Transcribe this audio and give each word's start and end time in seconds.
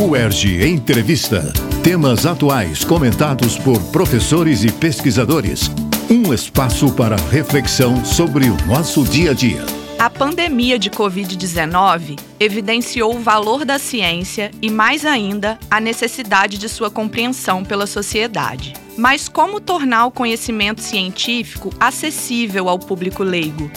UERJ 0.00 0.64
Entrevista. 0.64 1.52
Temas 1.82 2.24
atuais 2.24 2.84
comentados 2.84 3.58
por 3.58 3.82
professores 3.90 4.62
e 4.62 4.70
pesquisadores. 4.70 5.68
Um 6.08 6.32
espaço 6.32 6.92
para 6.92 7.16
reflexão 7.16 8.04
sobre 8.04 8.48
o 8.48 8.56
nosso 8.64 9.02
dia 9.02 9.32
a 9.32 9.34
dia. 9.34 9.66
A 9.98 10.08
pandemia 10.08 10.78
de 10.78 10.88
Covid-19 10.88 12.16
evidenciou 12.38 13.16
o 13.16 13.18
valor 13.18 13.64
da 13.64 13.76
ciência 13.76 14.52
e, 14.62 14.70
mais 14.70 15.04
ainda, 15.04 15.58
a 15.68 15.80
necessidade 15.80 16.58
de 16.58 16.68
sua 16.68 16.92
compreensão 16.92 17.64
pela 17.64 17.84
sociedade. 17.84 18.74
Mas 18.96 19.28
como 19.28 19.60
tornar 19.60 20.06
o 20.06 20.12
conhecimento 20.12 20.80
científico 20.80 21.74
acessível 21.80 22.68
ao 22.68 22.78
público 22.78 23.24
leigo? 23.24 23.68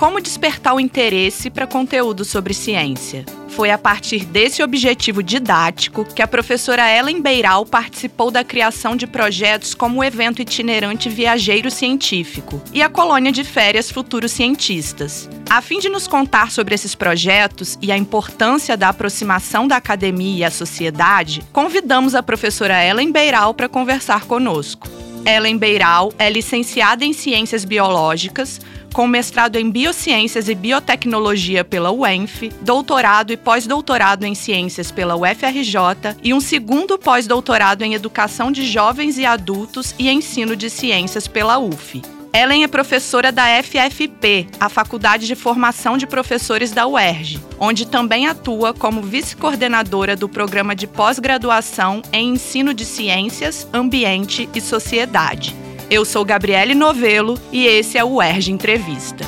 Como 0.00 0.18
despertar 0.18 0.74
o 0.74 0.80
interesse 0.80 1.50
para 1.50 1.66
conteúdo 1.66 2.24
sobre 2.24 2.54
ciência? 2.54 3.22
Foi 3.48 3.70
a 3.70 3.76
partir 3.76 4.24
desse 4.24 4.62
objetivo 4.62 5.22
didático 5.22 6.06
que 6.06 6.22
a 6.22 6.26
professora 6.26 6.90
Ellen 6.90 7.20
Beiral 7.20 7.66
participou 7.66 8.30
da 8.30 8.42
criação 8.42 8.96
de 8.96 9.06
projetos 9.06 9.74
como 9.74 10.00
o 10.00 10.04
evento 10.04 10.40
itinerante 10.40 11.10
Viajeiro 11.10 11.70
Científico 11.70 12.62
e 12.72 12.80
a 12.80 12.88
colônia 12.88 13.30
de 13.30 13.44
férias 13.44 13.90
Futuros 13.90 14.32
Cientistas. 14.32 15.28
A 15.50 15.60
fim 15.60 15.78
de 15.78 15.90
nos 15.90 16.06
contar 16.06 16.50
sobre 16.50 16.74
esses 16.74 16.94
projetos 16.94 17.76
e 17.82 17.92
a 17.92 17.98
importância 17.98 18.78
da 18.78 18.88
aproximação 18.88 19.68
da 19.68 19.76
academia 19.76 20.38
e 20.38 20.44
a 20.44 20.50
sociedade, 20.50 21.42
convidamos 21.52 22.14
a 22.14 22.22
professora 22.22 22.82
Ellen 22.82 23.12
Beiral 23.12 23.52
para 23.52 23.68
conversar 23.68 24.24
conosco. 24.24 24.88
Ellen 25.26 25.58
Beiral 25.58 26.10
é 26.18 26.30
licenciada 26.30 27.04
em 27.04 27.12
Ciências 27.12 27.66
Biológicas, 27.66 28.58
com 28.92 29.06
mestrado 29.06 29.56
em 29.56 29.70
Biociências 29.70 30.48
e 30.48 30.54
Biotecnologia 30.54 31.64
pela 31.64 31.90
UENF, 31.90 32.50
doutorado 32.60 33.32
e 33.32 33.36
pós-doutorado 33.36 34.24
em 34.24 34.34
Ciências 34.34 34.90
pela 34.90 35.16
UFRJ 35.16 36.16
e 36.22 36.34
um 36.34 36.40
segundo 36.40 36.98
pós-doutorado 36.98 37.82
em 37.82 37.94
Educação 37.94 38.50
de 38.50 38.66
Jovens 38.66 39.18
e 39.18 39.24
Adultos 39.24 39.94
e 39.98 40.08
Ensino 40.08 40.56
de 40.56 40.68
Ciências 40.68 41.26
pela 41.26 41.58
UF. 41.58 42.02
Ellen 42.32 42.62
é 42.62 42.68
professora 42.68 43.32
da 43.32 43.44
FFP, 43.60 44.46
a 44.60 44.68
Faculdade 44.68 45.26
de 45.26 45.34
Formação 45.34 45.98
de 45.98 46.06
Professores 46.06 46.70
da 46.70 46.86
UERJ, 46.86 47.40
onde 47.58 47.86
também 47.86 48.28
atua 48.28 48.72
como 48.72 49.02
vice-coordenadora 49.02 50.14
do 50.14 50.28
programa 50.28 50.74
de 50.76 50.86
pós-graduação 50.86 52.02
em 52.12 52.34
Ensino 52.34 52.72
de 52.72 52.84
Ciências, 52.84 53.66
Ambiente 53.72 54.48
e 54.54 54.60
Sociedade. 54.60 55.56
Eu 55.90 56.04
sou 56.04 56.24
Gabriele 56.24 56.72
Novelo 56.72 57.36
e 57.50 57.66
esse 57.66 57.98
é 57.98 58.04
o 58.04 58.14
UERJ 58.14 58.52
Entrevista. 58.52 59.24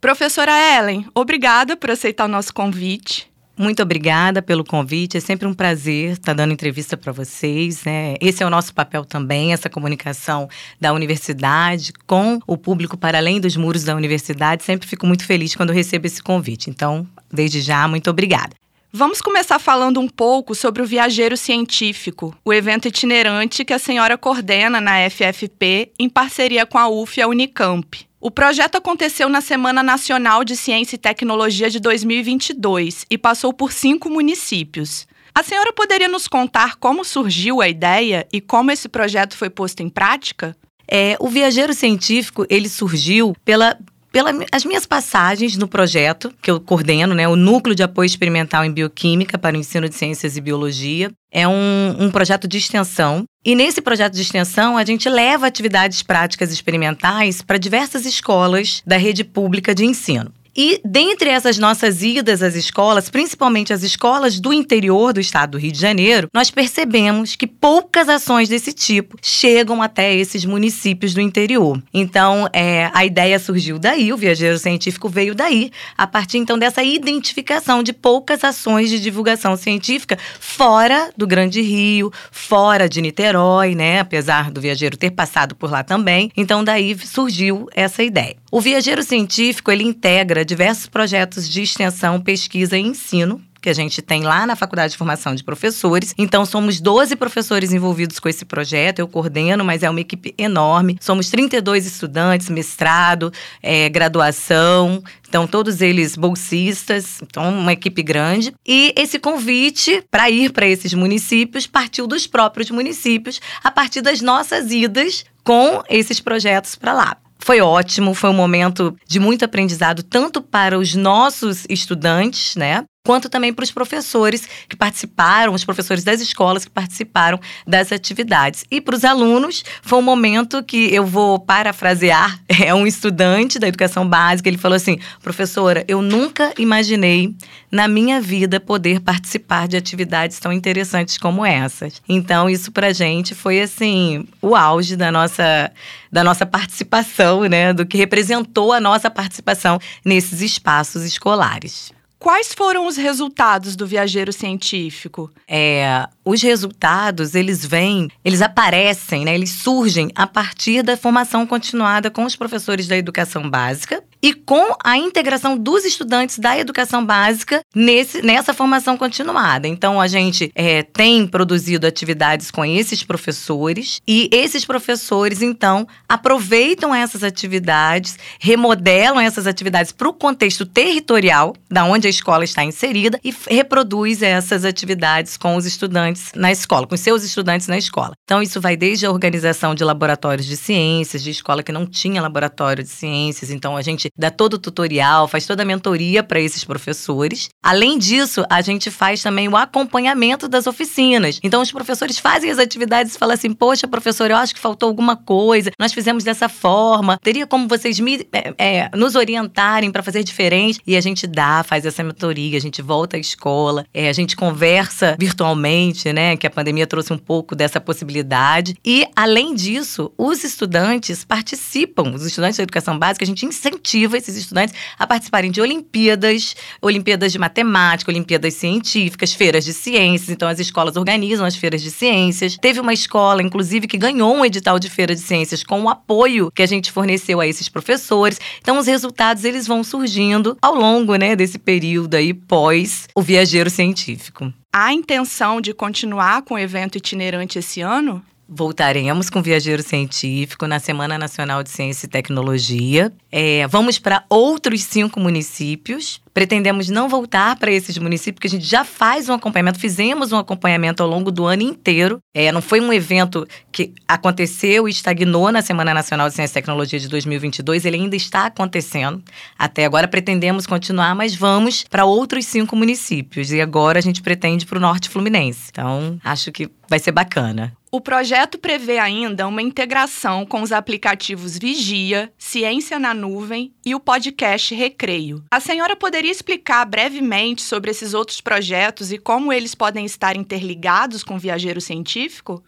Professora 0.00 0.50
Ellen, 0.50 1.04
obrigada 1.14 1.76
por 1.76 1.90
aceitar 1.90 2.24
o 2.24 2.28
nosso 2.28 2.54
convite. 2.54 3.30
Muito 3.54 3.82
obrigada 3.82 4.40
pelo 4.40 4.64
convite. 4.64 5.18
É 5.18 5.20
sempre 5.20 5.46
um 5.46 5.52
prazer 5.52 6.12
estar 6.12 6.32
dando 6.32 6.54
entrevista 6.54 6.96
para 6.96 7.12
vocês. 7.12 7.84
Né? 7.84 8.14
Esse 8.18 8.42
é 8.42 8.46
o 8.46 8.50
nosso 8.50 8.72
papel 8.72 9.04
também, 9.04 9.52
essa 9.52 9.68
comunicação 9.68 10.48
da 10.80 10.90
universidade 10.94 11.92
com 12.06 12.38
o 12.46 12.56
público 12.56 12.96
para 12.96 13.18
além 13.18 13.38
dos 13.38 13.54
muros 13.54 13.84
da 13.84 13.94
universidade. 13.94 14.64
Sempre 14.64 14.88
fico 14.88 15.06
muito 15.06 15.26
feliz 15.26 15.54
quando 15.54 15.70
recebo 15.70 16.06
esse 16.06 16.22
convite. 16.22 16.70
Então, 16.70 17.06
desde 17.30 17.60
já, 17.60 17.86
muito 17.86 18.08
obrigada. 18.08 18.56
Vamos 18.92 19.22
começar 19.22 19.60
falando 19.60 20.00
um 20.00 20.08
pouco 20.08 20.52
sobre 20.52 20.82
o 20.82 20.84
Viajeiro 20.84 21.36
Científico, 21.36 22.36
o 22.44 22.52
evento 22.52 22.88
itinerante 22.88 23.64
que 23.64 23.72
a 23.72 23.78
senhora 23.78 24.18
coordena 24.18 24.80
na 24.80 25.08
FFP 25.08 25.92
em 25.96 26.08
parceria 26.08 26.66
com 26.66 26.76
a 26.76 26.88
UF 26.88 27.16
e 27.16 27.22
a 27.22 27.28
Unicamp. 27.28 28.04
O 28.20 28.32
projeto 28.32 28.74
aconteceu 28.74 29.28
na 29.28 29.40
Semana 29.40 29.80
Nacional 29.80 30.42
de 30.42 30.56
Ciência 30.56 30.96
e 30.96 30.98
Tecnologia 30.98 31.70
de 31.70 31.78
2022 31.78 33.06
e 33.08 33.16
passou 33.16 33.52
por 33.52 33.70
cinco 33.70 34.10
municípios. 34.10 35.06
A 35.32 35.44
senhora 35.44 35.72
poderia 35.72 36.08
nos 36.08 36.26
contar 36.26 36.74
como 36.74 37.04
surgiu 37.04 37.60
a 37.60 37.68
ideia 37.68 38.26
e 38.32 38.40
como 38.40 38.72
esse 38.72 38.88
projeto 38.88 39.36
foi 39.36 39.48
posto 39.48 39.84
em 39.84 39.88
prática? 39.88 40.56
É, 40.88 41.16
o 41.20 41.28
Viajeiro 41.28 41.72
Científico 41.72 42.44
ele 42.50 42.68
surgiu 42.68 43.36
pela 43.44 43.78
pelas 44.12 44.64
minhas 44.64 44.86
passagens 44.86 45.56
no 45.56 45.68
projeto 45.68 46.32
que 46.42 46.50
eu 46.50 46.60
coordeno, 46.60 47.14
né, 47.14 47.28
o 47.28 47.36
Núcleo 47.36 47.74
de 47.74 47.82
Apoio 47.82 48.06
Experimental 48.06 48.64
em 48.64 48.72
Bioquímica 48.72 49.38
para 49.38 49.56
o 49.56 49.58
Ensino 49.58 49.88
de 49.88 49.94
Ciências 49.94 50.36
e 50.36 50.40
Biologia. 50.40 51.10
É 51.32 51.46
um, 51.46 51.96
um 51.98 52.10
projeto 52.10 52.48
de 52.48 52.58
extensão. 52.58 53.24
E 53.44 53.54
nesse 53.54 53.80
projeto 53.80 54.14
de 54.14 54.22
extensão, 54.22 54.76
a 54.76 54.84
gente 54.84 55.08
leva 55.08 55.46
atividades 55.46 56.02
práticas 56.02 56.52
experimentais 56.52 57.40
para 57.40 57.56
diversas 57.56 58.04
escolas 58.04 58.82
da 58.84 58.96
rede 58.96 59.24
pública 59.24 59.74
de 59.74 59.84
ensino. 59.84 60.32
E 60.56 60.80
dentre 60.84 61.30
essas 61.30 61.58
nossas 61.58 62.02
idas 62.02 62.42
às 62.42 62.54
escolas, 62.54 63.08
principalmente 63.08 63.72
as 63.72 63.82
escolas 63.82 64.40
do 64.40 64.52
interior 64.52 65.12
do 65.12 65.20
estado 65.20 65.52
do 65.52 65.58
Rio 65.58 65.72
de 65.72 65.78
Janeiro, 65.78 66.28
nós 66.32 66.50
percebemos 66.50 67.36
que 67.36 67.46
poucas 67.46 68.08
ações 68.08 68.48
desse 68.48 68.72
tipo 68.72 69.16
chegam 69.22 69.82
até 69.82 70.14
esses 70.14 70.44
municípios 70.44 71.14
do 71.14 71.20
interior. 71.20 71.80
Então, 71.92 72.48
é, 72.52 72.90
a 72.92 73.04
ideia 73.04 73.38
surgiu 73.38 73.78
daí, 73.78 74.12
o 74.12 74.16
viajeiro 74.16 74.58
científico 74.58 75.08
veio 75.08 75.34
daí, 75.34 75.70
a 75.96 76.06
partir 76.06 76.38
então 76.38 76.58
dessa 76.58 76.82
identificação 76.82 77.82
de 77.82 77.92
poucas 77.92 78.44
ações 78.44 78.90
de 78.90 79.00
divulgação 79.00 79.56
científica 79.56 80.18
fora 80.38 81.10
do 81.16 81.26
Grande 81.26 81.60
Rio, 81.60 82.12
fora 82.30 82.88
de 82.88 83.00
Niterói, 83.00 83.74
né? 83.74 84.00
Apesar 84.00 84.50
do 84.50 84.60
viajeiro 84.60 84.96
ter 84.96 85.10
passado 85.10 85.54
por 85.54 85.70
lá 85.70 85.82
também. 85.82 86.30
Então, 86.36 86.64
daí 86.64 86.96
surgiu 86.98 87.68
essa 87.74 88.02
ideia. 88.02 88.39
O 88.52 88.60
viajeiro 88.60 89.04
científico 89.04 89.70
ele 89.70 89.84
integra 89.84 90.44
diversos 90.44 90.86
projetos 90.88 91.48
de 91.48 91.62
extensão, 91.62 92.20
pesquisa 92.20 92.76
e 92.76 92.80
ensino 92.80 93.40
que 93.60 93.68
a 93.68 93.74
gente 93.74 94.00
tem 94.02 94.22
lá 94.22 94.46
na 94.46 94.56
Faculdade 94.56 94.92
de 94.92 94.98
Formação 94.98 95.34
de 95.34 95.44
Professores. 95.44 96.14
Então, 96.16 96.44
somos 96.44 96.80
12 96.80 97.14
professores 97.14 97.72
envolvidos 97.72 98.18
com 98.18 98.28
esse 98.28 98.44
projeto. 98.44 98.98
Eu 98.98 99.06
coordeno, 99.06 99.64
mas 99.64 99.82
é 99.82 99.90
uma 99.90 100.00
equipe 100.00 100.34
enorme. 100.38 100.96
Somos 101.00 101.28
32 101.30 101.86
estudantes, 101.86 102.48
mestrado, 102.48 103.32
é, 103.62 103.88
graduação. 103.88 105.02
Então, 105.28 105.46
todos 105.46 105.80
eles 105.80 106.16
bolsistas. 106.16 107.20
Então, 107.22 107.50
uma 107.50 107.72
equipe 107.72 108.02
grande. 108.02 108.52
E 108.66 108.92
esse 108.96 109.18
convite 109.18 110.02
para 110.10 110.30
ir 110.30 110.52
para 110.52 110.66
esses 110.66 110.94
municípios 110.94 111.66
partiu 111.66 112.06
dos 112.06 112.26
próprios 112.26 112.70
municípios, 112.70 113.40
a 113.62 113.70
partir 113.70 114.00
das 114.00 114.20
nossas 114.20 114.72
idas 114.72 115.24
com 115.44 115.82
esses 115.88 116.18
projetos 116.18 116.74
para 116.74 116.92
lá. 116.92 117.16
Foi 117.42 117.60
ótimo, 117.60 118.14
foi 118.14 118.30
um 118.30 118.34
momento 118.34 118.94
de 119.06 119.18
muito 119.18 119.44
aprendizado, 119.44 120.02
tanto 120.02 120.42
para 120.42 120.78
os 120.78 120.94
nossos 120.94 121.64
estudantes, 121.68 122.54
né? 122.54 122.84
Quanto 123.02 123.30
também 123.30 123.52
para 123.52 123.62
os 123.62 123.70
professores 123.70 124.46
que 124.68 124.76
participaram, 124.76 125.54
os 125.54 125.64
professores 125.64 126.04
das 126.04 126.20
escolas 126.20 126.64
que 126.64 126.70
participaram 126.70 127.40
das 127.66 127.92
atividades. 127.92 128.64
E 128.70 128.80
para 128.80 128.94
os 128.94 129.04
alunos, 129.04 129.64
foi 129.82 129.98
um 129.98 130.02
momento 130.02 130.62
que 130.62 130.94
eu 130.94 131.06
vou 131.06 131.38
parafrasear, 131.38 132.38
é 132.48 132.74
um 132.74 132.86
estudante 132.86 133.58
da 133.58 133.68
educação 133.68 134.06
básica, 134.06 134.48
ele 134.48 134.58
falou 134.58 134.76
assim: 134.76 134.98
"Professora, 135.22 135.84
eu 135.88 136.02
nunca 136.02 136.52
imaginei 136.58 137.34
na 137.70 137.88
minha 137.88 138.20
vida 138.20 138.60
poder 138.60 139.00
participar 139.00 139.66
de 139.66 139.76
atividades 139.76 140.38
tão 140.38 140.52
interessantes 140.52 141.16
como 141.16 141.44
essas". 141.44 142.02
Então, 142.08 142.50
isso 142.50 142.70
para 142.70 142.92
gente 142.92 143.34
foi 143.34 143.62
assim, 143.62 144.26
o 144.42 144.54
auge 144.54 144.94
da 144.94 145.10
nossa 145.10 145.72
da 146.12 146.24
nossa 146.24 146.44
participação, 146.44 147.42
né, 147.44 147.72
do 147.72 147.86
que 147.86 147.96
representou 147.96 148.72
a 148.72 148.80
nossa 148.80 149.08
participação 149.08 149.78
nesses 150.04 150.42
espaços 150.42 151.04
escolares. 151.04 151.92
Quais 152.20 152.52
foram 152.52 152.86
os 152.86 152.98
resultados 152.98 153.74
do 153.74 153.86
viajeiro 153.86 154.30
científico? 154.30 155.30
É, 155.48 156.06
os 156.24 156.42
resultados, 156.42 157.34
eles 157.34 157.64
vêm, 157.64 158.08
eles 158.24 158.42
aparecem, 158.42 159.24
né? 159.24 159.34
Eles 159.34 159.50
surgem 159.50 160.10
a 160.14 160.26
partir 160.26 160.82
da 160.82 160.96
formação 160.96 161.46
continuada 161.46 162.10
com 162.10 162.24
os 162.24 162.36
professores 162.36 162.86
da 162.86 162.96
educação 162.96 163.48
básica 163.48 164.02
e 164.22 164.34
com 164.34 164.76
a 164.84 164.98
integração 164.98 165.56
dos 165.56 165.84
estudantes 165.84 166.38
da 166.38 166.58
educação 166.58 167.04
básica 167.04 167.62
nesse, 167.74 168.20
nessa 168.20 168.52
formação 168.52 168.96
continuada. 168.96 169.66
Então, 169.66 170.00
a 170.00 170.06
gente 170.06 170.52
é, 170.54 170.82
tem 170.82 171.26
produzido 171.26 171.86
atividades 171.86 172.50
com 172.50 172.64
esses 172.64 173.02
professores 173.02 174.00
e 174.06 174.28
esses 174.30 174.64
professores, 174.64 175.40
então, 175.40 175.86
aproveitam 176.08 176.94
essas 176.94 177.24
atividades, 177.24 178.18
remodelam 178.38 179.18
essas 179.18 179.46
atividades 179.46 179.90
para 179.90 180.08
o 180.08 180.12
contexto 180.12 180.66
territorial 180.66 181.54
da 181.70 181.84
onde 181.84 182.06
a 182.06 182.10
escola 182.10 182.44
está 182.44 182.62
inserida 182.62 183.18
e 183.24 183.34
reproduz 183.48 184.22
essas 184.22 184.64
atividades 184.66 185.36
com 185.38 185.56
os 185.56 185.64
estudantes 185.64 186.09
na 186.34 186.50
escola, 186.50 186.86
com 186.86 186.96
seus 186.96 187.22
estudantes 187.22 187.66
na 187.66 187.78
escola. 187.78 188.12
Então, 188.24 188.42
isso 188.42 188.60
vai 188.60 188.76
desde 188.76 189.06
a 189.06 189.10
organização 189.10 189.74
de 189.74 189.84
laboratórios 189.84 190.46
de 190.46 190.56
ciências, 190.56 191.22
de 191.22 191.30
escola 191.30 191.62
que 191.62 191.72
não 191.72 191.86
tinha 191.86 192.22
laboratório 192.22 192.82
de 192.82 192.90
ciências, 192.90 193.50
então 193.50 193.76
a 193.76 193.82
gente 193.82 194.08
dá 194.16 194.30
todo 194.30 194.54
o 194.54 194.58
tutorial, 194.58 195.28
faz 195.28 195.46
toda 195.46 195.62
a 195.62 195.66
mentoria 195.66 196.22
para 196.22 196.40
esses 196.40 196.64
professores. 196.64 197.48
Além 197.62 197.98
disso, 197.98 198.44
a 198.48 198.60
gente 198.60 198.90
faz 198.90 199.22
também 199.22 199.48
o 199.48 199.56
acompanhamento 199.56 200.48
das 200.48 200.66
oficinas. 200.66 201.40
Então, 201.42 201.62
os 201.62 201.72
professores 201.72 202.18
fazem 202.18 202.50
as 202.50 202.58
atividades 202.58 203.14
e 203.14 203.18
falam 203.18 203.34
assim: 203.34 203.52
Poxa, 203.52 203.88
professor, 203.88 204.30
eu 204.30 204.36
acho 204.36 204.54
que 204.54 204.60
faltou 204.60 204.88
alguma 204.88 205.16
coisa, 205.16 205.70
nós 205.78 205.92
fizemos 205.92 206.24
dessa 206.24 206.48
forma, 206.48 207.18
teria 207.22 207.46
como 207.46 207.68
vocês 207.68 207.98
me, 208.00 208.26
é, 208.32 208.54
é, 208.58 208.90
nos 208.96 209.14
orientarem 209.14 209.90
para 209.90 210.02
fazer 210.02 210.22
diferente? 210.22 210.80
E 210.86 210.96
a 210.96 211.00
gente 211.00 211.26
dá, 211.26 211.62
faz 211.62 211.84
essa 211.84 212.02
mentoria, 212.02 212.56
a 212.56 212.60
gente 212.60 212.82
volta 212.82 213.16
à 213.16 213.20
escola, 213.20 213.84
é, 213.92 214.08
a 214.08 214.12
gente 214.12 214.36
conversa 214.36 215.16
virtualmente, 215.18 215.99
né? 216.06 216.36
Que 216.36 216.46
a 216.46 216.50
pandemia 216.50 216.86
trouxe 216.86 217.12
um 217.12 217.18
pouco 217.18 217.54
dessa 217.54 217.80
possibilidade. 217.80 218.76
E, 218.84 219.06
além 219.14 219.54
disso, 219.54 220.12
os 220.16 220.42
estudantes 220.44 221.24
participam, 221.24 222.14
os 222.14 222.24
estudantes 222.24 222.56
da 222.56 222.62
educação 222.62 222.98
básica, 222.98 223.24
a 223.24 223.26
gente 223.26 223.46
incentiva 223.46 224.16
esses 224.16 224.36
estudantes 224.36 224.74
a 224.98 225.06
participarem 225.06 225.50
de 225.50 225.60
Olimpíadas, 225.60 226.56
Olimpíadas 226.80 227.32
de 227.32 227.38
Matemática, 227.38 228.10
Olimpíadas 228.10 228.54
Científicas, 228.54 229.32
feiras 229.32 229.64
de 229.64 229.72
ciências. 229.72 230.30
Então, 230.30 230.48
as 230.48 230.58
escolas 230.58 230.96
organizam 230.96 231.46
as 231.46 231.56
feiras 231.56 231.82
de 231.82 231.90
ciências. 231.90 232.56
Teve 232.60 232.80
uma 232.80 232.92
escola, 232.92 233.42
inclusive, 233.42 233.86
que 233.86 233.98
ganhou 233.98 234.34
um 234.34 234.44
edital 234.44 234.78
de 234.78 234.88
feira 234.88 235.14
de 235.14 235.20
ciências 235.20 235.62
com 235.62 235.82
o 235.82 235.88
apoio 235.88 236.50
que 236.50 236.62
a 236.62 236.66
gente 236.66 236.90
forneceu 236.90 237.40
a 237.40 237.46
esses 237.46 237.68
professores. 237.68 238.40
Então, 238.60 238.78
os 238.78 238.86
resultados 238.86 239.44
eles 239.44 239.66
vão 239.66 239.84
surgindo 239.84 240.56
ao 240.60 240.74
longo 240.74 241.16
né, 241.16 241.36
desse 241.36 241.58
período 241.58 242.14
aí 242.14 242.32
pós 242.32 243.06
o 243.14 243.22
viajeiro 243.22 243.70
científico. 243.70 244.52
Há 244.72 244.92
intenção 244.92 245.60
de 245.60 245.74
continuar 245.74 246.42
com 246.42 246.54
o 246.54 246.58
evento 246.58 246.96
itinerante 246.96 247.58
esse 247.58 247.80
ano? 247.80 248.24
Voltaremos 248.52 249.30
com 249.30 249.40
Viajeiro 249.40 249.80
Científico 249.80 250.66
na 250.66 250.80
Semana 250.80 251.16
Nacional 251.16 251.62
de 251.62 251.70
Ciência 251.70 252.06
e 252.06 252.08
Tecnologia. 252.08 253.12
É, 253.30 253.64
vamos 253.68 253.96
para 253.96 254.24
outros 254.28 254.82
cinco 254.82 255.20
municípios. 255.20 256.20
Pretendemos 256.34 256.88
não 256.88 257.08
voltar 257.08 257.54
para 257.54 257.70
esses 257.70 257.96
municípios, 257.96 258.34
porque 258.34 258.48
a 258.48 258.50
gente 258.50 258.66
já 258.66 258.84
faz 258.84 259.28
um 259.28 259.34
acompanhamento, 259.34 259.78
fizemos 259.78 260.32
um 260.32 260.36
acompanhamento 260.36 261.00
ao 261.00 261.08
longo 261.08 261.30
do 261.30 261.46
ano 261.46 261.62
inteiro. 261.62 262.18
É, 262.34 262.50
não 262.50 262.60
foi 262.60 262.80
um 262.80 262.92
evento 262.92 263.46
que 263.70 263.92
aconteceu 264.08 264.88
e 264.88 264.90
estagnou 264.90 265.52
na 265.52 265.62
Semana 265.62 265.94
Nacional 265.94 266.28
de 266.28 266.34
Ciência 266.34 266.54
e 266.54 266.60
Tecnologia 266.60 266.98
de 266.98 267.06
2022, 267.06 267.84
ele 267.84 267.98
ainda 267.98 268.16
está 268.16 268.46
acontecendo. 268.46 269.22
Até 269.56 269.84
agora 269.84 270.08
pretendemos 270.08 270.66
continuar, 270.66 271.14
mas 271.14 271.36
vamos 271.36 271.84
para 271.88 272.04
outros 272.04 272.46
cinco 272.46 272.74
municípios. 272.74 273.52
E 273.52 273.60
agora 273.60 274.00
a 274.00 274.02
gente 274.02 274.20
pretende 274.20 274.66
para 274.66 274.78
o 274.78 274.80
Norte 274.80 275.08
Fluminense. 275.08 275.68
Então, 275.70 276.18
acho 276.24 276.50
que 276.50 276.68
vai 276.88 276.98
ser 276.98 277.12
bacana. 277.12 277.72
O 277.92 278.00
projeto 278.00 278.56
prevê 278.56 279.00
ainda 279.00 279.48
uma 279.48 279.60
integração 279.60 280.46
com 280.46 280.62
os 280.62 280.70
aplicativos 280.70 281.58
Vigia, 281.58 282.32
Ciência 282.38 283.00
na 283.00 283.12
Nuvem 283.12 283.74
e 283.84 283.96
o 283.96 284.00
podcast 284.00 284.72
Recreio. 284.72 285.42
A 285.50 285.58
senhora 285.58 285.96
poderia 285.96 286.30
explicar 286.30 286.84
brevemente 286.84 287.62
sobre 287.62 287.90
esses 287.90 288.14
outros 288.14 288.40
projetos 288.40 289.10
e 289.10 289.18
como 289.18 289.52
eles 289.52 289.74
podem 289.74 290.06
estar 290.06 290.36
interligados 290.36 291.24
com 291.24 291.34
o 291.34 291.38
Viajeiro 291.38 291.80
Científico? 291.80 292.62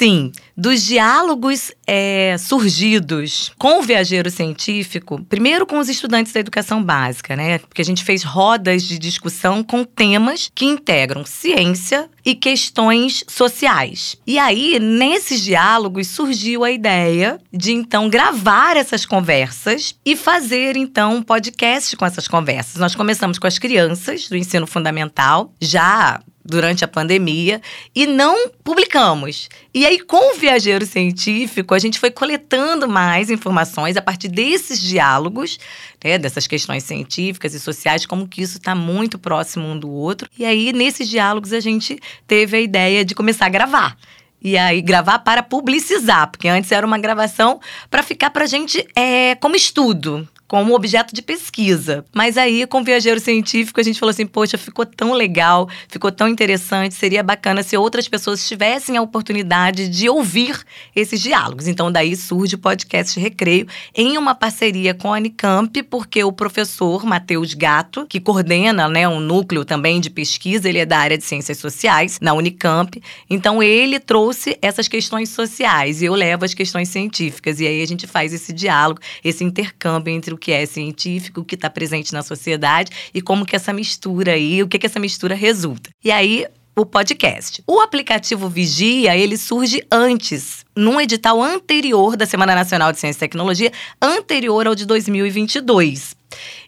Sim, 0.00 0.32
dos 0.56 0.82
diálogos 0.84 1.72
é, 1.86 2.36
surgidos 2.38 3.52
com 3.58 3.80
o 3.80 3.82
viajeiro 3.82 4.30
científico, 4.30 5.22
primeiro 5.24 5.66
com 5.66 5.78
os 5.78 5.88
estudantes 5.88 6.32
da 6.32 6.40
educação 6.40 6.82
básica, 6.82 7.34
né? 7.34 7.58
Porque 7.58 7.80
a 7.80 7.84
gente 7.84 8.04
fez 8.04 8.22
rodas 8.22 8.82
de 8.82 8.98
discussão 8.98 9.62
com 9.62 9.84
temas 9.84 10.50
que 10.54 10.66
integram 10.66 11.24
ciência 11.24 12.08
e 12.24 12.34
questões 12.34 13.24
sociais. 13.26 14.16
E 14.26 14.38
aí, 14.38 14.78
nesses 14.78 15.42
diálogos, 15.42 16.08
surgiu 16.08 16.62
a 16.62 16.70
ideia 16.70 17.38
de 17.52 17.72
então 17.72 18.08
gravar 18.08 18.76
essas 18.76 19.06
conversas 19.06 19.94
e 20.04 20.14
fazer 20.14 20.76
então 20.76 21.16
um 21.16 21.22
podcast 21.22 21.96
com 21.96 22.04
essas 22.04 22.28
conversas. 22.28 22.76
Nós 22.76 22.94
começamos 22.94 23.38
com 23.38 23.46
as 23.46 23.58
crianças 23.58 24.28
do 24.28 24.36
ensino 24.36 24.66
fundamental, 24.66 25.54
já 25.60 26.20
durante 26.44 26.84
a 26.84 26.88
pandemia 26.88 27.60
e 27.94 28.06
não 28.06 28.48
publicamos. 28.64 29.48
E 29.72 29.86
aí, 29.86 30.00
com 30.00 30.34
o 30.34 30.38
Viajeiro 30.38 30.86
Científico, 30.86 31.74
a 31.74 31.78
gente 31.78 31.98
foi 31.98 32.10
coletando 32.10 32.88
mais 32.88 33.30
informações 33.30 33.96
a 33.96 34.02
partir 34.02 34.28
desses 34.28 34.80
diálogos, 34.80 35.58
né, 36.02 36.18
dessas 36.18 36.46
questões 36.46 36.84
científicas 36.84 37.54
e 37.54 37.60
sociais, 37.60 38.06
como 38.06 38.26
que 38.26 38.42
isso 38.42 38.58
está 38.58 38.74
muito 38.74 39.18
próximo 39.18 39.66
um 39.66 39.78
do 39.78 39.90
outro. 39.90 40.28
E 40.38 40.44
aí, 40.44 40.72
nesses 40.72 41.08
diálogos, 41.08 41.52
a 41.52 41.60
gente 41.60 42.00
teve 42.26 42.56
a 42.56 42.60
ideia 42.60 43.04
de 43.04 43.14
começar 43.14 43.46
a 43.46 43.50
gravar. 43.50 43.96
E 44.42 44.56
aí, 44.56 44.80
gravar 44.80 45.18
para 45.18 45.42
publicizar, 45.42 46.30
porque 46.30 46.48
antes 46.48 46.72
era 46.72 46.86
uma 46.86 46.98
gravação 46.98 47.60
para 47.90 48.02
ficar 48.02 48.30
para 48.30 48.44
a 48.44 48.46
gente 48.46 48.86
é, 48.96 49.34
como 49.34 49.54
estudo, 49.54 50.26
como 50.50 50.74
objeto 50.74 51.14
de 51.14 51.22
pesquisa. 51.22 52.04
Mas 52.12 52.36
aí, 52.36 52.66
com 52.66 52.80
o 52.80 52.84
viajeiro 52.84 53.20
científico, 53.20 53.78
a 53.78 53.84
gente 53.84 54.00
falou 54.00 54.10
assim: 54.10 54.26
poxa, 54.26 54.58
ficou 54.58 54.84
tão 54.84 55.12
legal, 55.12 55.68
ficou 55.86 56.10
tão 56.10 56.26
interessante, 56.26 56.92
seria 56.92 57.22
bacana 57.22 57.62
se 57.62 57.76
outras 57.76 58.08
pessoas 58.08 58.48
tivessem 58.48 58.96
a 58.96 59.02
oportunidade 59.02 59.88
de 59.88 60.08
ouvir 60.08 60.60
esses 60.96 61.20
diálogos. 61.20 61.68
Então, 61.68 61.92
daí 61.92 62.16
surge 62.16 62.56
o 62.56 62.58
podcast 62.58 63.20
Recreio, 63.20 63.68
em 63.94 64.18
uma 64.18 64.34
parceria 64.34 64.92
com 64.92 65.14
a 65.14 65.18
Unicamp, 65.18 65.84
porque 65.84 66.24
o 66.24 66.32
professor 66.32 67.06
Matheus 67.06 67.54
Gato, 67.54 68.04
que 68.08 68.18
coordena 68.18 68.88
né, 68.88 69.06
um 69.06 69.20
núcleo 69.20 69.64
também 69.64 70.00
de 70.00 70.10
pesquisa, 70.10 70.68
ele 70.68 70.78
é 70.78 70.84
da 70.84 70.98
área 70.98 71.16
de 71.16 71.22
ciências 71.22 71.58
sociais 71.58 72.18
na 72.20 72.34
Unicamp. 72.34 73.00
Então, 73.30 73.62
ele 73.62 74.00
trouxe 74.00 74.58
essas 74.60 74.88
questões 74.88 75.28
sociais 75.28 76.02
e 76.02 76.06
eu 76.06 76.14
levo 76.16 76.44
as 76.44 76.54
questões 76.54 76.88
científicas. 76.88 77.60
E 77.60 77.68
aí 77.68 77.80
a 77.80 77.86
gente 77.86 78.08
faz 78.08 78.32
esse 78.32 78.52
diálogo, 78.52 79.00
esse 79.22 79.44
intercâmbio 79.44 80.12
entre 80.12 80.34
o 80.34 80.39
que 80.40 80.50
é 80.50 80.64
científico, 80.64 81.42
o 81.42 81.44
que 81.44 81.54
está 81.54 81.68
presente 81.68 82.12
na 82.12 82.22
sociedade 82.22 82.90
e 83.12 83.20
como 83.20 83.44
que 83.44 83.54
essa 83.54 83.72
mistura 83.72 84.32
aí, 84.32 84.62
o 84.62 84.68
que 84.68 84.78
que 84.78 84.86
essa 84.86 84.98
mistura 84.98 85.34
resulta. 85.34 85.90
E 86.02 86.10
aí 86.10 86.46
o 86.74 86.86
podcast. 86.86 87.62
O 87.66 87.80
aplicativo 87.80 88.48
Vigia, 88.48 89.16
ele 89.16 89.36
surge 89.36 89.84
antes, 89.90 90.64
num 90.74 91.00
edital 91.00 91.42
anterior 91.42 92.16
da 92.16 92.24
Semana 92.24 92.54
Nacional 92.54 92.92
de 92.92 92.98
Ciência 92.98 93.18
e 93.18 93.20
Tecnologia, 93.20 93.72
anterior 94.00 94.66
ao 94.66 94.74
de 94.74 94.86
2022. 94.86 96.16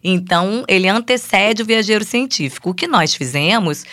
Então, 0.03 0.65
ele 0.67 0.89
antecede 0.89 1.63
o 1.63 1.67
viajeiro 1.67 2.05
científico. 2.05 2.71
O 2.71 2.75
que 2.75 2.87
nós 2.87 3.15
fizemos 3.15 3.85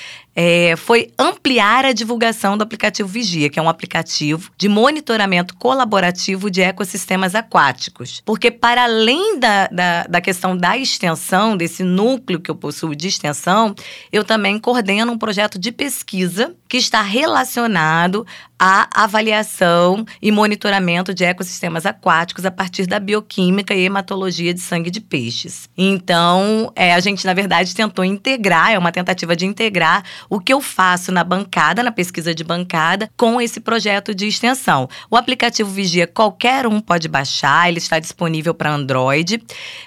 é, 0.41 0.75
foi 0.77 1.11
ampliar 1.19 1.83
a 1.83 1.91
divulgação 1.91 2.57
do 2.57 2.63
aplicativo 2.63 3.09
Vigia, 3.09 3.49
que 3.49 3.59
é 3.59 3.61
um 3.61 3.67
aplicativo 3.67 4.49
de 4.57 4.69
monitoramento 4.69 5.53
colaborativo 5.55 6.49
de 6.49 6.61
ecossistemas 6.61 7.35
aquáticos. 7.35 8.21
Porque, 8.25 8.49
para 8.49 8.85
além 8.85 9.37
da, 9.37 9.67
da, 9.67 10.03
da 10.03 10.21
questão 10.21 10.55
da 10.55 10.77
extensão, 10.77 11.57
desse 11.57 11.83
núcleo 11.83 12.39
que 12.39 12.49
eu 12.49 12.55
possuo 12.55 12.95
de 12.95 13.09
extensão, 13.09 13.75
eu 14.13 14.23
também 14.23 14.57
coordeno 14.57 15.11
um 15.11 15.17
projeto 15.17 15.59
de 15.59 15.73
pesquisa 15.73 16.55
que 16.69 16.77
está 16.77 17.01
relacionado 17.01 18.25
à 18.57 18.87
avaliação 18.93 20.05
e 20.21 20.31
monitoramento 20.31 21.13
de 21.13 21.23
ecossistemas 21.23 21.85
aquáticos 21.85 22.45
a 22.45 22.51
partir 22.51 22.85
da 22.85 22.99
bioquímica 22.99 23.73
e 23.73 23.85
hematologia 23.85 24.53
de 24.53 24.61
sangue 24.61 24.91
de 24.91 25.01
peixes. 25.01 25.69
Então, 26.01 26.71
é, 26.77 26.93
a 26.93 26.99
gente, 27.01 27.25
na 27.25 27.33
verdade, 27.33 27.75
tentou 27.75 28.05
integrar, 28.05 28.71
é 28.71 28.77
uma 28.77 28.91
tentativa 28.91 29.35
de 29.35 29.45
integrar 29.45 30.01
o 30.29 30.39
que 30.39 30.53
eu 30.53 30.61
faço 30.61 31.11
na 31.11 31.25
bancada, 31.25 31.83
na 31.83 31.91
pesquisa 31.91 32.33
de 32.33 32.41
bancada, 32.41 33.09
com 33.17 33.41
esse 33.41 33.59
projeto 33.59 34.15
de 34.15 34.25
extensão. 34.25 34.87
O 35.11 35.17
aplicativo 35.17 35.69
Vigia 35.69 36.07
qualquer 36.07 36.65
um 36.65 36.79
pode 36.79 37.09
baixar, 37.09 37.67
ele 37.67 37.79
está 37.79 37.99
disponível 37.99 38.53
para 38.53 38.71
Android. 38.71 39.43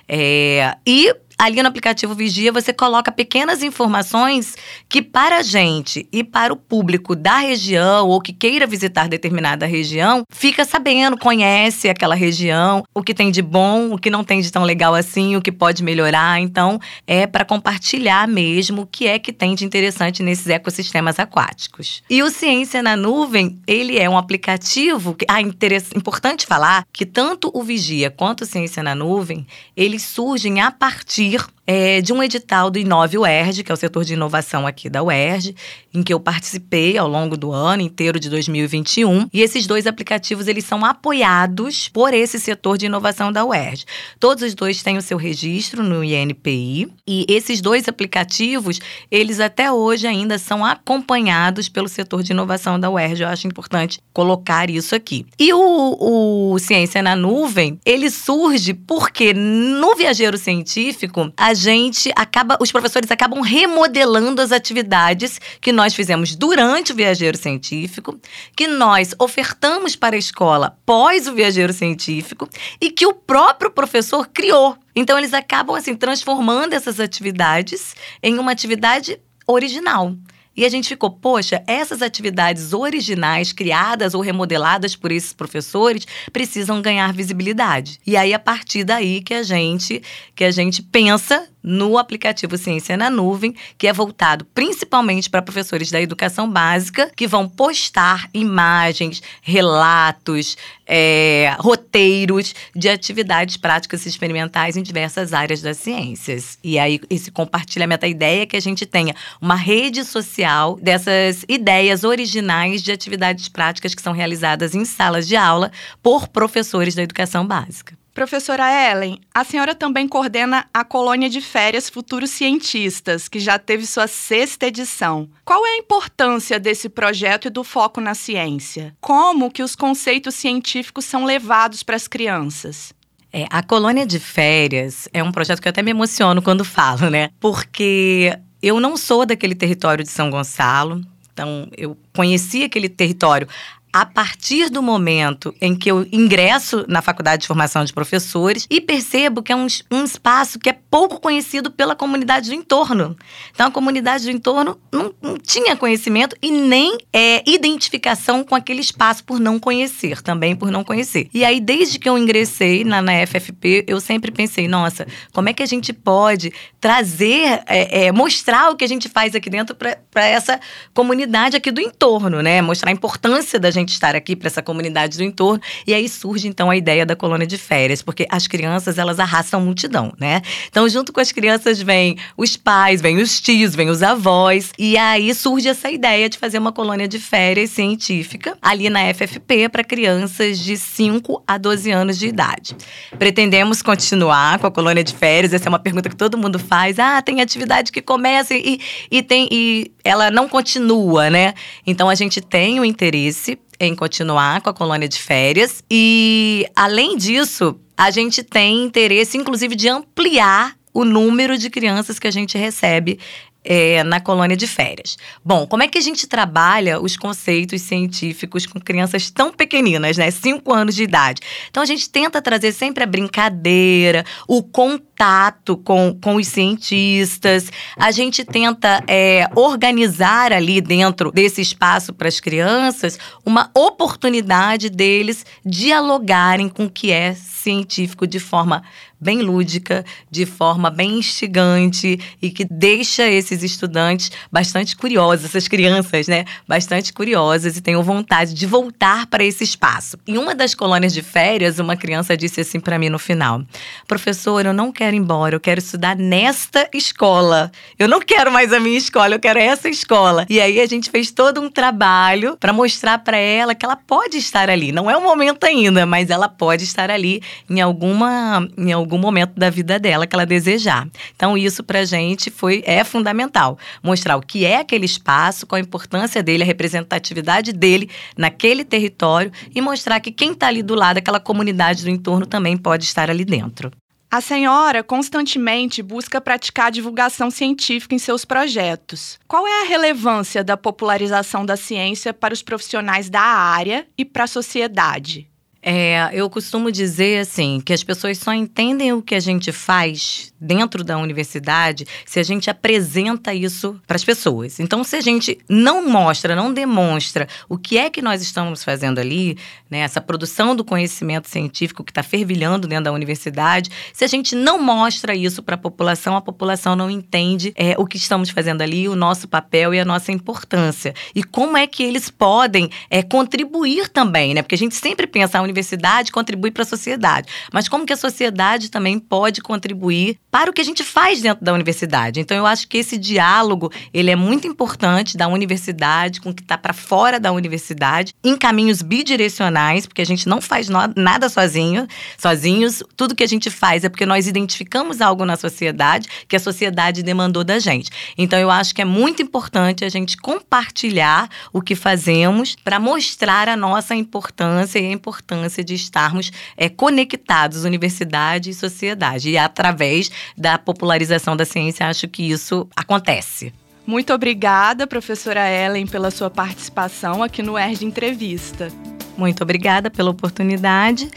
É, 0.07 0.77
e 0.87 1.15
ali 1.43 1.61
no 1.61 1.69
aplicativo 1.69 2.15
Vigia 2.15 2.53
você 2.53 2.73
coloca 2.73 3.11
pequenas 3.11 3.65
informações 3.65 4.55
que 4.89 5.03
para 5.03 5.39
a 5.39 5.43
gente 5.43 6.09
e 6.13 6.23
para 6.23 6.53
o 6.53 6.57
público 6.57 7.17
da 7.17 7.39
região 7.39 8.07
ou 8.09 8.21
que 8.21 8.33
queira 8.33 8.65
visitar 8.65 9.09
determinada 9.09 9.67
região, 9.67 10.23
fica 10.31 10.65
sabendo, 10.65 11.19
conhece 11.19 11.89
aquela 11.89 12.15
região, 12.15 12.85
o 12.95 13.03
que 13.03 13.13
tem 13.13 13.33
de 13.33 13.43
bom, 13.43 13.93
o 13.93 13.99
que 13.99 14.09
não 14.09 14.23
tem 14.23 14.41
de 14.41 14.53
tão 14.53 14.63
legal 14.63 14.95
assim, 14.95 15.35
o 15.35 15.43
que 15.43 15.51
pode 15.51 15.83
melhorar. 15.83 16.39
Então, 16.41 16.79
é 17.09 17.27
para 17.27 17.45
compartilhar 17.45 18.29
mesmo 18.29 18.83
o 18.83 18.87
que 18.87 19.09
é 19.09 19.19
que 19.19 19.33
tem 19.33 19.57
de 19.57 19.65
interessante 19.65 20.23
nesses 20.23 20.47
ecossistemas 20.47 21.19
aquáticos. 21.19 22.05
E 22.09 22.23
o 22.23 22.31
Ciência 22.31 22.81
na 22.85 22.97
Nuvem, 22.97 23.59
ele 23.67 23.99
é 23.99 24.09
um 24.09 24.17
aplicativo 24.17 25.15
que 25.15 25.27
ah, 25.29 25.41
importante 25.41 26.47
falar 26.47 26.85
que 26.93 27.05
tanto 27.05 27.51
o 27.53 27.65
Vigia 27.65 28.13
quanto 28.13 28.43
o 28.43 28.47
Ciência 28.47 28.81
na 28.81 28.95
Nuvem, 28.95 29.45
eles 29.77 30.03
surgem 30.03 30.61
a 30.61 30.71
partir 30.71 31.32
hier. 31.33 31.47
É, 31.67 32.01
de 32.01 32.13
um 32.13 32.23
edital 32.23 32.71
do 32.71 32.79
Inove 32.79 33.19
UERJ, 33.19 33.63
que 33.63 33.71
é 33.71 33.75
o 33.75 33.77
setor 33.77 34.05
de 34.05 34.15
inovação 34.15 34.67
aqui 34.67 34.89
da 34.91 35.03
UERJ, 35.03 35.55
em 35.95 36.03
que 36.03 36.13
eu 36.13 36.19
participei 36.19 36.99
ao 36.99 37.09
longo 37.09 37.37
do 37.37 37.53
ano 37.53 37.83
inteiro 37.83 38.19
de 38.19 38.29
2021. 38.29 39.29
E 39.33 39.41
esses 39.41 39.67
dois 39.67 39.87
aplicativos, 39.87 40.49
eles 40.49 40.65
são 40.65 40.85
apoiados 40.85 41.89
por 41.89 42.13
esse 42.13 42.39
setor 42.41 42.77
de 42.79 42.87
inovação 42.87 43.33
da 43.33 43.45
UERJ. 43.45 43.85
Todos 44.19 44.43
os 44.43 44.55
dois 44.55 44.83
têm 44.83 44.97
o 44.97 45.03
seu 45.03 45.17
registro 45.17 45.83
no 45.83 46.03
INPI 46.03 46.89
e 47.07 47.27
esses 47.29 47.61
dois 47.61 47.89
aplicativos, 47.89 48.81
eles 49.11 49.39
até 49.39 49.71
hoje 49.71 50.07
ainda 50.07 50.39
são 50.39 50.65
acompanhados 50.65 51.69
pelo 51.69 51.89
setor 51.89 52.23
de 52.23 52.33
inovação 52.33 52.79
da 52.79 52.91
UERJ. 52.91 53.23
Eu 53.23 53.29
acho 53.29 53.47
importante 53.47 54.01
colocar 54.13 54.69
isso 54.71 54.95
aqui. 54.95 55.27
E 55.39 55.53
o, 55.53 56.53
o 56.55 56.59
Ciência 56.59 57.03
na 57.03 57.15
Nuvem, 57.15 57.79
ele 57.85 58.11
surge 58.11 58.75
porque 58.75 59.33
no 59.33 59.95
Viajeiro 59.95 60.39
Científico, 60.39 61.33
a 61.37 61.52
gente 61.55 62.13
acaba, 62.17 62.59
os 62.61 62.71
professores 62.73 63.11
acabam 63.11 63.41
remodelando 63.41 64.41
as 64.41 64.53
atividades 64.53 65.41
que 65.61 65.73
nós 65.73 65.95
fizemos 65.95 66.35
durante 66.35 66.93
o 66.93 66.95
Viajeiro 66.95 67.37
Científico, 67.37 68.19
que 68.57 68.67
nós 68.67 69.15
ofertamos 69.19 69.97
para 69.97 70.17
a 70.17 70.19
escola 70.19 70.79
pós 70.85 71.27
o 71.27 71.35
Viajeiro 71.35 71.73
Científico 71.73 72.49
e 72.81 72.91
que 72.91 73.07
o 73.07 73.15
próprio 73.15 73.71
professor 73.71 74.29
criou. 74.29 74.77
Então 74.95 75.19
eles 75.19 75.33
acabam 75.35 75.77
assim 75.77 75.95
transformando 75.95 76.75
essas 76.75 77.01
atividades 77.01 77.95
em 78.23 78.39
uma 78.39 78.53
atividade 78.53 79.19
original. 79.47 80.15
E 80.57 80.65
a 80.65 80.69
gente 80.69 80.89
ficou, 80.89 81.11
poxa, 81.11 81.63
essas 81.67 82.03
atividades 82.03 82.73
originais, 82.73 83.53
criadas 83.53 84.15
ou 84.15 84.21
remodeladas 84.21 84.95
por 84.95 85.11
esses 85.11 85.33
professores, 85.33 86.07
precisam 86.33 86.83
ganhar 86.83 87.13
visibilidade. 87.13 87.99
E 88.07 88.17
aí, 88.17 88.35
a 88.35 88.39
partir 88.39 88.85
daí 88.85 89.23
que 89.23 89.35
a 89.35 89.43
gente, 89.43 90.03
que 90.35 90.45
a 90.45 90.51
gente 90.51 90.83
pensa 90.83 91.49
no 91.63 91.99
aplicativo 91.99 92.59
Ciência 92.59 92.97
na 92.97 93.09
Nuvem, 93.09 93.55
que 93.79 93.87
é 93.87 93.93
voltado 93.93 94.45
principalmente 94.47 95.31
para 95.31 95.43
professores 95.43 95.91
da 95.91 96.01
educação 96.01 96.51
básica, 96.51 97.11
que 97.15 97.27
vão 97.27 97.49
postar 97.49 98.29
imagens, 98.35 99.23
relatos, 99.41 100.57
é, 100.87 101.55
roteiros 101.59 102.55
de 102.75 102.89
atividades 102.89 103.57
práticas 103.57 104.05
experimentais 104.05 104.77
em 104.77 104.83
diversas 104.83 105.33
áreas 105.33 105.63
das 105.63 105.77
ciências. 105.79 106.59
E 106.63 106.79
aí, 106.79 107.01
esse 107.09 107.31
compartilhamento, 107.31 108.05
a 108.05 108.09
ideia 108.09 108.43
é 108.43 108.47
que 108.47 108.57
a 108.57 108.61
gente 108.61 108.85
tenha 108.85 109.15
uma 109.41 109.55
rede 109.55 110.05
social 110.05 110.79
dessas 110.83 111.45
ideias 111.49 112.05
originais 112.05 112.83
de 112.83 112.93
atividades 112.93 113.49
práticas 113.49 113.95
que 113.95 114.03
são 114.03 114.13
realizadas 114.13 114.75
em 114.75 114.85
salas 114.85 115.27
de 115.27 115.37
aula 115.37 115.71
por 116.03 116.29
professores 116.29 116.95
da 116.95 117.03
educação 117.03 117.47
básica. 117.47 118.02
Professora 118.15 118.65
Ellen, 118.91 119.19
a 119.35 119.43
senhora 119.43 119.75
também 119.75 120.07
coordena 120.07 120.67
a 120.73 120.85
colônia 120.85 121.31
de 121.31 121.41
férias 121.41 121.89
Futuros 121.89 122.31
Cientistas, 122.31 123.27
que 123.27 123.41
já 123.41 123.59
teve 123.59 123.87
sua 123.87 124.07
sexta 124.07 124.67
edição. 124.67 125.29
Qual 125.47 125.67
é 125.67 125.71
a 125.71 125.79
importância 125.79 126.61
desse 126.61 126.91
projeto 126.91 127.47
e 127.47 127.51
do 127.51 127.65
foco 127.65 128.03
na 128.03 128.15
ciência? 128.15 128.95
Como 129.01 129.51
que 129.51 129.63
os 129.63 129.75
conceitos 129.75 130.35
científicos 130.35 131.07
são 131.07 131.25
levados 131.25 131.83
para 131.83 131.97
as 131.97 132.07
crianças? 132.07 132.93
É, 133.33 133.47
a 133.49 133.63
colônia 133.63 134.05
de 134.05 134.19
férias 134.19 135.09
é 135.11 135.23
um 135.23 135.33
projeto 135.33 135.63
que 135.63 135.67
eu 135.67 135.71
até 135.71 135.81
me 135.81 135.91
emociono 135.91 136.43
quando 136.43 136.65
falo, 136.67 137.09
né? 137.09 137.31
Porque 137.41 138.39
eu 138.63 138.79
não 138.79 138.95
sou 138.95 139.25
daquele 139.25 139.55
território 139.55 140.05
de 140.05 140.11
São 140.11 140.31
Gonçalo, 140.31 141.01
então 141.33 141.67
eu 141.79 141.97
conheci 142.15 142.63
aquele 142.63 142.91
território 142.91 143.49
a 143.93 144.07
partir 144.07 144.71
do 144.71 144.83
momento 144.83 145.55
em 145.61 145.77
que 145.77 145.91
eu 145.91 146.07
ingresso 146.11 146.85
na 146.89 147.03
Faculdade 147.03 147.43
de 147.43 147.47
Formação 147.47 147.85
de 147.85 147.93
Professores 147.93 148.67
e 148.71 148.81
percebo 148.81 149.43
que 149.43 149.53
é 149.53 149.57
um, 149.57 149.67
um 149.91 150.03
espaço 150.03 150.59
que 150.59 150.71
é 150.71 150.73
pouco 150.73 151.21
conhecido 151.21 151.71
pela 151.71 151.95
comunidade 151.95 152.49
do 152.49 152.55
entorno. 152.55 153.15
Então, 153.53 153.67
a 153.67 153.71
comunidade 153.71 154.25
do 154.25 154.31
entorno 154.31 154.79
não, 154.91 155.13
não 155.21 155.37
tinha 155.37 155.77
conhecimento 155.77 156.35
e 156.41 156.51
nem 156.51 156.97
é, 157.13 157.43
identificação 157.49 158.43
com 158.43 158.55
aquele 158.55 158.81
espaço 158.81 159.25
por 159.25 159.39
não 159.39 159.59
conhecer, 159.59 160.23
também 160.23 160.57
por 160.57 160.71
não 160.71 160.83
conhecer. 160.83 161.29
E 161.35 161.45
aí, 161.45 161.61
desde 161.61 161.99
que 161.99 162.09
eu 162.09 162.17
ingressei 162.17 162.85
na, 162.85 163.03
na 163.03 163.27
FFP, 163.27 163.85
eu 163.87 164.01
sempre 164.01 164.31
pensei, 164.31 164.67
nossa, 164.69 165.07
como 165.33 165.51
é 165.51 165.53
que 165.53 165.63
a 165.63 165.67
gente 165.67 165.93
pode 165.93 166.51
trazer, 166.81 167.63
é, 167.67 168.07
é, 168.07 168.13
mostrar 168.13 168.71
o 168.71 168.77
que 168.77 168.85
a 168.85 168.89
gente 168.89 169.09
faz 169.09 169.35
aqui 169.35 169.51
dentro 169.51 169.77
para 169.77 170.27
essa 170.27 170.59
comunidade 170.95 171.57
aqui 171.57 171.71
do 171.71 171.81
entorno, 171.81 172.41
né? 172.41 172.63
Mostrar 172.63 172.91
a 172.91 172.93
importância 172.93 173.61
da 173.61 173.71
gente 173.71 173.82
gente 173.83 173.93
estar 173.93 174.17
aqui 174.17 174.35
para 174.35 174.49
essa 174.49 174.63
comunidade 174.63 175.17
do 175.19 175.25
entorno. 175.25 175.61
E 175.87 175.95
aí 175.95 176.09
surge 176.09 176.49
então 176.49 176.71
a 176.71 176.77
ideia 176.77 177.05
da 177.05 177.15
colônia 177.15 177.47
de 177.47 177.59
férias, 177.59 178.03
porque 178.03 178.27
as 178.31 178.47
crianças 178.47 178.99
elas 178.99 179.21
arrastam 179.21 179.61
multidão, 179.61 180.13
né? 180.19 180.41
Então, 180.69 180.89
junto 180.89 181.13
com 181.13 181.21
as 181.21 181.33
crianças 181.33 181.81
vêm 181.81 182.17
os 182.37 182.57
pais, 182.57 183.01
vêm 183.01 183.19
os 183.19 183.41
tios, 183.41 183.75
vêm 183.75 183.91
os 183.91 184.03
avós. 184.03 184.73
E 184.79 184.97
aí 184.97 185.35
surge 185.35 185.69
essa 185.69 185.91
ideia 185.91 186.29
de 186.29 186.39
fazer 186.39 186.59
uma 186.59 186.73
colônia 186.73 187.07
de 187.07 187.19
férias 187.19 187.71
científica 187.71 188.57
ali 188.63 188.89
na 188.89 189.13
FFP 189.13 189.69
para 189.69 189.85
crianças 189.85 190.59
de 190.59 190.77
5 190.77 191.43
a 191.47 191.59
12 191.59 191.91
anos 191.91 192.19
de 192.19 192.27
idade. 192.27 192.77
Pretendemos 193.19 193.83
continuar 193.83 194.59
com 194.59 194.67
a 194.67 194.71
colônia 194.71 195.05
de 195.05 195.15
férias. 195.15 195.53
Essa 195.53 195.69
é 195.69 195.71
uma 195.71 195.79
pergunta 195.79 196.09
que 196.09 196.17
todo 196.17 196.39
mundo 196.39 196.59
faz. 196.59 196.99
Ah, 196.99 197.21
tem 197.21 197.41
atividade 197.41 197.93
que 197.93 198.01
começa 198.01 198.55
e, 198.55 198.81
e 199.11 199.23
tem 199.23 199.49
e 199.51 199.93
ela 200.05 200.31
não 200.31 200.49
continua, 200.49 201.31
né? 201.31 201.55
Então 201.87 202.09
a 202.09 202.15
gente 202.15 202.41
tem 202.41 202.81
o 202.81 202.85
interesse 202.85 203.59
em 203.87 203.95
continuar 203.95 204.61
com 204.61 204.71
a 204.71 204.75
colônia 204.75 205.09
de 205.09 205.19
férias. 205.19 205.83
E, 205.91 206.67
além 206.75 207.17
disso, 207.17 207.79
a 207.97 208.11
gente 208.11 208.43
tem 208.43 208.85
interesse, 208.85 209.37
inclusive, 209.37 209.75
de 209.75 209.89
ampliar 209.89 210.77
o 210.95 211.05
número 211.05 211.57
de 211.57 211.71
crianças 211.71 212.19
que 212.19 212.27
a 212.27 212.31
gente 212.31 212.59
recebe 212.59 213.19
é, 213.65 214.03
na 214.03 214.21
colônia 214.21 214.57
de 214.57 214.67
férias. 214.67 215.17
Bom, 215.45 215.67
como 215.67 215.83
é 215.83 215.89
que 215.89 215.99
a 215.99 216.01
gente 216.01 216.27
trabalha 216.27 217.01
os 217.01 217.17
conceitos 217.17 217.83
científicos 217.83 218.67
com 218.67 218.81
crianças 218.81 219.31
tão 219.31 219.53
pequeninas, 219.53 220.17
né? 220.17 220.31
Cinco 220.31 220.73
anos 220.73 220.95
de 220.95 221.05
idade. 221.05 221.41
Então 221.71 221.83
a 221.83 221.87
gente 221.87 222.09
tenta 222.09 222.43
trazer 222.43 222.73
sempre 222.73 223.05
a 223.05 223.07
brincadeira, 223.07 224.25
o 224.49 224.63
contato 224.63 225.77
com, 225.77 226.19
com 226.21 226.37
os 226.37 226.49
cientistas. 226.49 227.71
A 227.97 228.11
gente 228.11 228.45
tenta 228.45 229.03
é, 229.07 229.49
organizar 229.55 230.53
ali 230.53 230.81
dentro 230.81 231.31
desse 231.31 231.61
espaço 231.61 232.13
para 232.13 232.29
as 232.29 232.41
crianças 232.41 233.19
uma 233.45 233.71
oportunidade 233.75 234.91
deles 234.91 235.47
dialogarem 235.65 236.69
com 236.69 236.87
o 236.87 236.91
que 236.91 237.13
é 237.13 237.35
científico 237.35 238.27
de 238.27 238.41
forma 238.41 238.83
bem 239.23 239.41
lúdica, 239.41 240.05
de 240.31 240.45
forma 240.45 240.91
bem 240.91 241.19
instigante 241.19 242.19
e 242.43 242.51
que 242.51 242.65
deixa 242.65 243.29
esses 243.31 243.63
estudantes 243.63 244.33
bastante 244.51 244.97
curiosos, 244.97 245.45
essas 245.45 245.69
crianças, 245.69 246.27
né? 246.27 246.45
Bastante 246.67 247.13
curiosas 247.13 247.77
e 247.77 247.81
tenham 247.81 248.03
vontade 248.03 248.53
de 248.53 248.67
voltar 248.67 249.27
para 249.27 249.45
esse 249.45 249.63
espaço. 249.63 250.19
Em 250.27 250.37
uma 250.37 250.55
das 250.55 250.75
colônias 250.75 251.13
de 251.13 251.23
férias, 251.23 251.79
uma 251.79 251.97
criança 251.97 252.37
disse 252.37 252.61
assim 252.61 252.81
para 252.81 252.99
mim 252.99 253.09
no 253.09 253.19
final: 253.19 253.63
"Professor, 254.09 254.67
eu 254.67 254.73
não 254.73 254.91
quero 254.91 255.15
ir 255.15 255.21
embora, 255.21 255.55
eu 255.55 255.61
quero 255.61 255.79
estudar 255.79 256.17
nesta 256.17 256.89
escola. 256.93 257.71
Eu 257.99 258.09
não 258.09 258.21
quero 258.21 258.51
mais 258.51 258.73
a 258.73 258.81
minha 258.81 258.99
escola, 258.99 259.37
eu 259.37 259.41
quero 259.41 259.59
essa 259.61 259.89
escola". 259.89 260.47
E 260.51 260.61
aí 260.61 260.81
a 260.81 260.87
gente 260.87 261.11
fez 261.11 261.31
todo 261.31 261.61
um 261.61 261.71
trabalho 261.71 262.57
para 262.59 262.73
mostrar 262.73 263.19
para 263.19 263.37
ela 263.37 263.75
que 263.75 263.85
ela 263.85 263.97
pode 263.97 264.37
estar 264.37 264.69
ali. 264.69 264.91
Não 264.91 265.09
é 265.09 265.17
o 265.17 265.23
momento 265.23 265.65
ainda, 265.65 266.05
mas 266.05 266.29
ela 266.29 266.49
pode 266.49 266.83
estar 266.83 267.11
ali 267.11 267.41
em 267.71 267.81
alguma 267.81 268.69
em 268.77 268.93
algum 268.93 269.12
algum 269.13 269.23
momento 269.23 269.53
da 269.57 269.71
vida 269.71 269.99
dela 269.99 270.27
que 270.27 270.35
ela 270.35 270.47
desejar. 270.47 271.09
Então, 271.35 271.57
isso 271.57 271.83
pra 271.83 272.05
gente 272.05 272.51
foi 272.51 272.83
é 272.87 273.05
fundamental. 273.05 273.79
Mostrar 274.03 274.37
o 274.37 274.41
que 274.41 274.65
é 274.65 274.79
aquele 274.79 275.05
espaço, 275.05 275.67
qual 275.67 275.77
a 275.77 275.81
importância 275.81 276.43
dele, 276.43 276.63
a 276.63 276.67
representatividade 276.67 277.73
dele 277.73 278.11
naquele 278.37 278.85
território 278.85 279.53
e 279.75 279.81
mostrar 279.81 280.21
que 280.21 280.33
quem 280.33 280.53
está 280.53 280.69
ali 280.69 280.83
do 280.83 280.95
lado, 280.95 281.19
aquela 281.19 281.41
comunidade 281.41 282.05
do 282.05 282.11
entorno, 282.11 282.47
também 282.47 282.77
pode 282.77 283.05
estar 283.05 283.31
ali 283.31 283.45
dentro. 283.45 283.91
A 284.31 284.41
senhora 284.41 285.03
constantemente 285.03 286.03
busca 286.03 286.41
praticar 286.41 286.91
divulgação 286.91 287.51
científica 287.51 288.15
em 288.15 288.19
seus 288.19 288.47
projetos. 288.47 289.39
Qual 289.47 289.69
é 289.69 289.83
a 289.83 289.89
relevância 289.89 290.65
da 290.65 290.75
popularização 290.75 291.67
da 291.67 291.77
ciência 291.77 292.33
para 292.33 292.55
os 292.55 292.63
profissionais 292.63 293.29
da 293.29 293.43
área 293.43 294.07
e 294.17 294.25
para 294.25 294.45
a 294.45 294.47
sociedade? 294.47 295.52
É, 295.83 296.31
eu 296.33 296.49
costumo 296.49 296.93
dizer 296.93 297.41
assim 297.41 297.83
que 297.85 297.93
as 297.93 298.05
pessoas 298.05 298.39
só 298.39 298.53
entendem 298.53 299.13
o 299.13 299.21
que 299.21 299.35
a 299.35 299.41
gente 299.41 299.73
faz 299.73 300.53
dentro 300.61 301.03
da 301.03 301.19
universidade 301.19 302.07
se 302.25 302.39
a 302.39 302.43
gente 302.45 302.71
apresenta 302.71 303.53
isso 303.53 304.01
para 304.07 304.15
as 304.15 304.23
pessoas. 304.23 304.79
Então, 304.79 305.03
se 305.03 305.17
a 305.17 305.21
gente 305.21 305.59
não 305.69 306.09
mostra, 306.09 306.55
não 306.55 306.73
demonstra 306.73 307.49
o 307.69 307.77
que 307.77 307.99
é 307.99 308.09
que 308.09 308.23
nós 308.23 308.41
estamos 308.41 308.85
fazendo 308.85 309.19
ali, 309.19 309.59
né, 309.91 309.99
essa 309.99 310.21
produção 310.21 310.77
do 310.77 310.85
conhecimento 310.85 311.49
científico 311.49 312.05
que 312.05 312.13
está 312.13 312.23
fervilhando 312.23 312.87
dentro 312.87 313.05
da 313.05 313.13
universidade, 313.13 313.91
se 314.13 314.25
a 314.25 314.29
gente 314.29 314.55
não 314.55 314.81
mostra 314.81 315.35
isso 315.35 315.65
para 315.65 315.75
a 315.75 315.79
população, 315.79 316.37
a 316.37 316.41
população 316.41 316.95
não 316.95 317.11
entende 317.11 317.73
é, 317.77 317.97
o 317.99 318.07
que 318.07 318.17
estamos 318.17 318.51
fazendo 318.51 318.83
ali, 318.83 319.09
o 319.09 319.17
nosso 319.17 319.49
papel 319.49 319.93
e 319.93 319.99
a 319.99 320.05
nossa 320.05 320.31
importância. 320.31 321.13
E 321.35 321.43
como 321.43 321.77
é 321.77 321.89
que 321.89 322.05
eles 322.05 322.31
podem 322.31 322.89
é, 323.11 323.21
contribuir 323.21 324.09
também, 324.09 324.55
né? 324.55 324.63
Porque 324.63 324.77
a 324.77 324.79
gente 324.79 324.95
sempre 324.95 325.27
pensa 325.27 325.59
a 325.59 325.72
universidade 325.73 326.31
contribui 326.31 326.71
para 326.71 326.83
a 326.83 326.87
sociedade, 326.87 327.49
mas 327.73 327.89
como 327.89 328.07
que 328.07 328.13
a 328.13 328.17
sociedade 328.17 328.91
também 328.91 329.19
pode 329.19 329.61
contribuir 329.61 330.39
para 330.51 330.71
o 330.71 330.73
que 330.73 330.81
a 330.81 330.85
gente 330.85 331.03
faz 331.03 331.41
dentro 331.41 331.65
da 331.65 331.73
universidade. 331.73 332.39
Então 332.39 332.57
eu 332.57 332.67
acho 332.67 332.87
que 332.87 332.99
esse 332.99 333.17
diálogo, 333.17 333.91
ele 334.13 334.31
é 334.31 334.37
muito 334.37 334.69
importante 334.69 335.37
da 335.37 335.49
universidade 335.49 336.41
com 336.41 336.51
o 336.51 336.55
que 336.55 336.63
está 336.63 336.77
para 336.77 336.93
fora 336.93 337.41
da 337.41 337.51
universidade, 337.51 338.35
em 338.45 338.57
caminhos 338.57 339.01
bidirecionais, 339.01 340.07
porque 340.07 340.23
a 340.23 340.27
gente 340.27 340.49
não 340.49 340.61
faz 340.61 340.89
nada 341.17 341.49
sozinho, 341.49 342.07
sozinhos. 342.37 343.03
Tudo 343.17 343.35
que 343.35 343.43
a 343.43 343.49
gente 343.49 343.71
faz 343.71 344.05
é 344.05 344.09
porque 344.09 344.27
nós 344.27 344.47
identificamos 344.47 345.21
algo 345.21 345.45
na 345.45 345.57
sociedade 345.57 346.29
que 346.47 346.55
a 346.55 346.61
sociedade 346.61 347.23
demandou 347.23 347.65
da 347.65 347.79
gente. 347.79 348.11
Então 348.37 348.59
eu 348.59 348.71
acho 348.71 348.95
que 348.95 349.01
é 349.01 349.07
muito 349.07 349.43
importante 349.43 350.05
a 350.05 350.09
gente 350.11 350.37
compartilhar 350.37 351.49
o 351.73 351.81
que 351.81 351.95
fazemos 351.95 352.77
para 352.85 353.01
mostrar 353.01 353.69
a 353.69 353.77
nossa 353.77 354.15
importância 354.15 354.99
e 354.99 355.07
a 355.07 355.13
importância 355.13 355.62
de 355.69 355.95
estarmos 355.95 356.51
é, 356.77 356.89
conectados, 356.89 357.85
universidade 357.85 358.71
e 358.71 358.75
sociedade. 358.75 359.51
E 359.51 359.59
através 359.59 360.31
da 360.57 360.79
popularização 360.79 361.57
da 361.57 361.65
ciência, 361.65 362.07
acho 362.07 362.29
que 362.29 362.51
isso 362.51 362.89
acontece. 362.97 363.73
Muito 364.07 364.33
obrigada, 364.33 365.07
professora 365.07 365.71
Ellen, 365.71 366.07
pela 366.07 366.31
sua 366.31 366.51
participação 366.51 367.43
aqui 367.43 367.63
no 367.63 367.79
ERG 367.79 368.05
Entrevista. 368.05 368.89
Muito 369.37 369.63
obrigada 369.63 370.11
pela 370.11 370.31
oportunidade. 370.31 371.31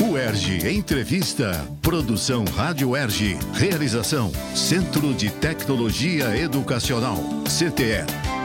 UERJ 0.01 0.67
Entrevista. 0.67 1.63
Produção 1.79 2.43
Rádio 2.43 2.89
UERJ. 2.89 3.38
Realização 3.53 4.31
Centro 4.55 5.13
de 5.13 5.29
Tecnologia 5.29 6.36
Educacional. 6.36 7.17
CTE. 7.46 8.40